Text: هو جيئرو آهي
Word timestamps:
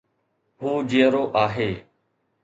هو 0.61 0.71
جيئرو 0.89 1.23
آهي 1.43 1.71